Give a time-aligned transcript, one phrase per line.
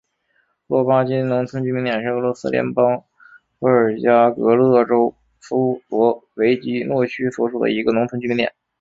[0.65, 3.03] 洛巴金农村居民点是俄罗斯联邦
[3.59, 8.51] 伏尔加格勒州苏罗维基诺区所属的一个农村居民点。